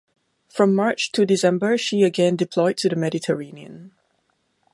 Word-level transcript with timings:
From 0.49 0.73
March 0.73 1.11
to 1.11 1.27
December, 1.27 1.77
she 1.77 2.01
again 2.01 2.35
deployed 2.35 2.75
to 2.77 2.89
the 2.89 2.95
Mediterranean. 2.95 3.91